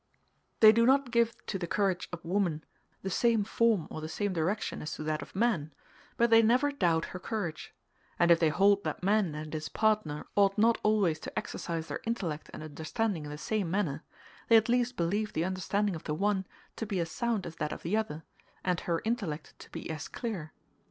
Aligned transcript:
They 0.61 0.71
do 0.71 0.87
not 0.87 1.11
give 1.11 1.45
to 1.45 1.59
the 1.59 1.67
courage 1.67 2.09
of 2.11 2.25
woman 2.25 2.63
the 3.03 3.09
same 3.11 3.43
form 3.43 3.87
or 3.91 4.01
the 4.01 4.09
same 4.09 4.33
direction 4.33 4.81
as 4.81 4.93
to 4.95 5.03
that 5.03 5.21
of 5.21 5.35
man; 5.35 5.71
but 6.17 6.31
they 6.31 6.41
never 6.41 6.71
doubt 6.71 7.05
her 7.13 7.19
courage: 7.19 7.71
and 8.17 8.31
if 8.31 8.39
they 8.39 8.49
hold 8.49 8.83
that 8.83 9.03
man 9.03 9.35
and 9.35 9.53
his 9.53 9.69
partner 9.69 10.25
ought 10.35 10.57
not 10.57 10.79
always 10.81 11.19
to 11.19 11.37
exercise 11.37 11.85
their 11.87 12.01
intellect 12.03 12.49
and 12.51 12.63
understanding 12.63 13.25
in 13.25 13.29
the 13.31 13.37
same 13.37 13.69
manner, 13.69 14.01
they 14.49 14.57
at 14.57 14.69
least 14.69 14.97
believe 14.97 15.33
the 15.33 15.45
understanding 15.45 15.95
of 15.95 16.05
the 16.05 16.15
one 16.15 16.47
to 16.77 16.87
be 16.87 16.99
as 16.99 17.11
sound 17.11 17.45
as 17.45 17.57
that 17.57 17.71
of 17.71 17.83
the 17.83 17.95
other, 17.95 18.23
and 18.63 18.79
her 18.79 19.03
intellect 19.05 19.53
to 19.59 19.69
be 19.69 19.87
as 19.87 20.07
clear. 20.07 20.51